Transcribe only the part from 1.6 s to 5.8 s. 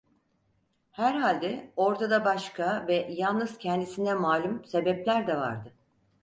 ortada başka ve yalnız kendisine malum sebepler de vardı.